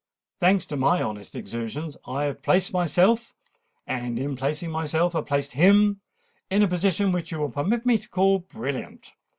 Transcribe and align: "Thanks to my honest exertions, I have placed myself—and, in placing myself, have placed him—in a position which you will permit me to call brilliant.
"Thanks 0.39 0.65
to 0.65 0.75
my 0.75 0.99
honest 1.03 1.35
exertions, 1.35 1.95
I 2.07 2.23
have 2.23 2.41
placed 2.41 2.73
myself—and, 2.73 4.17
in 4.17 4.35
placing 4.35 4.71
myself, 4.71 5.13
have 5.13 5.27
placed 5.27 5.51
him—in 5.51 6.63
a 6.63 6.67
position 6.67 7.11
which 7.11 7.31
you 7.31 7.37
will 7.37 7.51
permit 7.51 7.85
me 7.85 7.99
to 7.99 8.09
call 8.09 8.39
brilliant. 8.39 9.11